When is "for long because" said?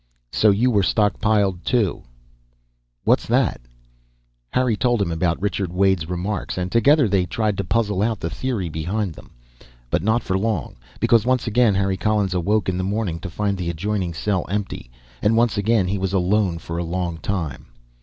10.23-11.23